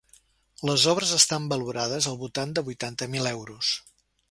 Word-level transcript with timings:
Les 0.69 0.85
obres 0.93 1.11
estan 1.17 1.45
valorades 1.51 2.09
al 2.13 2.17
voltant 2.23 2.57
de 2.57 2.65
vuitanta 2.71 3.11
mil 3.17 3.31
euros. 3.37 3.75